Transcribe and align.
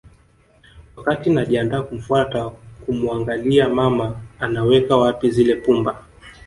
Wakatiii 0.95 1.33
najiandaa 1.33 1.81
kumfuata 1.81 2.49
kumuangalia 2.85 3.69
mama 3.69 4.21
anaweka 4.39 4.97
wapi 4.97 5.29
zile 5.31 5.55
pumba 5.55 6.05